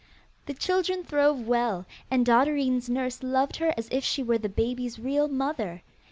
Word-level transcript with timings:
The 0.47 0.55
children 0.55 1.03
throve 1.03 1.45
well, 1.47 1.85
and 2.09 2.25
Dotterine's 2.25 2.89
nurse 2.89 3.21
loved 3.21 3.57
her 3.57 3.71
as 3.77 3.87
if 3.91 4.03
she 4.03 4.23
were 4.23 4.39
the 4.39 4.49
baby's 4.49 4.97
real 4.97 5.27
mother. 5.27 5.83